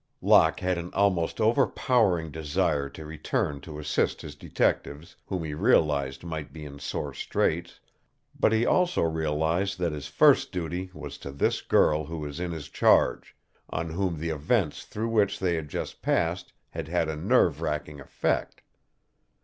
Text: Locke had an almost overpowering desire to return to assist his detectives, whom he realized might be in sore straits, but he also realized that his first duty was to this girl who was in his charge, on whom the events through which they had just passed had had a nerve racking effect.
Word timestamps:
Locke 0.19 0.61
had 0.61 0.79
an 0.79 0.89
almost 0.95 1.39
overpowering 1.39 2.31
desire 2.31 2.89
to 2.89 3.05
return 3.05 3.61
to 3.61 3.77
assist 3.77 4.23
his 4.23 4.33
detectives, 4.33 5.15
whom 5.27 5.43
he 5.43 5.53
realized 5.53 6.23
might 6.23 6.51
be 6.51 6.65
in 6.65 6.79
sore 6.79 7.13
straits, 7.13 7.79
but 8.33 8.51
he 8.51 8.65
also 8.65 9.03
realized 9.03 9.77
that 9.77 9.91
his 9.91 10.07
first 10.07 10.51
duty 10.51 10.89
was 10.95 11.19
to 11.19 11.29
this 11.31 11.61
girl 11.61 12.05
who 12.05 12.17
was 12.17 12.39
in 12.39 12.49
his 12.49 12.67
charge, 12.67 13.35
on 13.69 13.91
whom 13.91 14.17
the 14.17 14.29
events 14.29 14.85
through 14.85 15.09
which 15.09 15.37
they 15.37 15.53
had 15.53 15.69
just 15.69 16.01
passed 16.01 16.51
had 16.71 16.87
had 16.87 17.07
a 17.07 17.15
nerve 17.15 17.61
racking 17.61 17.99
effect. 17.99 18.63